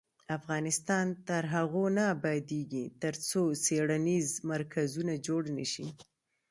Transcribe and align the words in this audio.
افغانستان 0.37 1.05
تر 1.27 1.43
هغو 1.53 1.83
نه 1.97 2.03
ابادیږي، 2.15 2.85
ترڅو 3.01 3.41
څیړنیز 3.65 4.27
مرکزونه 4.51 5.13
جوړ 5.27 5.43
نشي. 5.57 5.87